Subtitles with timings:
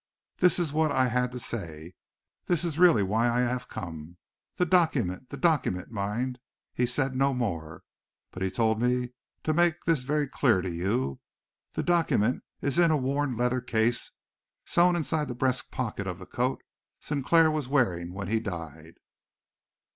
[0.39, 1.93] This was what I had to say.
[2.47, 4.17] This is really why I have come.
[4.57, 6.39] The document the document, mind,
[6.73, 7.83] he said no more,
[8.31, 9.11] but he told me
[9.43, 11.19] to make this very clear to you
[11.73, 14.11] the document is in a worn leather case,
[14.65, 16.63] sewn inside the breast pocket of the coat
[16.99, 18.95] Sinclair was wearing when he died."